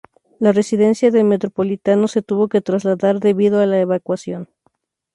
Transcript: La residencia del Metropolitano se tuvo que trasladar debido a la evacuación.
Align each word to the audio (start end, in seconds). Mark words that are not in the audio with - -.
La 0.39 0.51
residencia 0.51 1.11
del 1.11 1.25
Metropolitano 1.25 2.07
se 2.07 2.23
tuvo 2.23 2.47
que 2.49 2.59
trasladar 2.61 3.19
debido 3.19 3.59
a 3.59 3.67
la 3.67 3.79
evacuación. 3.79 4.49